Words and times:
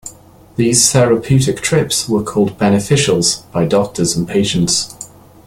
These 0.55 0.91
therapeutic 0.91 1.57
trips 1.61 2.09
were 2.09 2.23
called 2.23 2.57
"beneficials" 2.57 3.43
by 3.51 3.65
doctors 3.67 4.15
and 4.17 4.27
patients. 4.27 4.95